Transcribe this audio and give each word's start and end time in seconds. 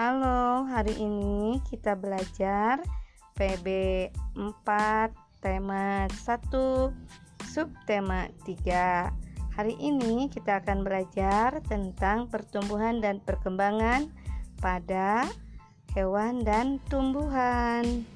Halo, 0.00 0.64
hari 0.64 0.96
ini 0.96 1.60
kita 1.68 1.92
belajar 1.92 2.80
PB 3.36 3.68
4 4.32 5.12
tema 5.44 6.08
1 6.08 7.44
subtema 7.44 8.24
3. 8.48 9.12
Hari 9.60 9.76
ini 9.76 10.32
kita 10.32 10.64
akan 10.64 10.88
belajar 10.88 11.60
tentang 11.68 12.32
pertumbuhan 12.32 13.04
dan 13.04 13.20
perkembangan 13.20 14.08
pada 14.64 15.28
hewan 15.92 16.48
dan 16.48 16.80
tumbuhan. 16.88 18.08